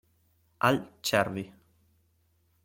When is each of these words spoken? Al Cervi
Al 0.69 0.81
Cervi 1.01 1.45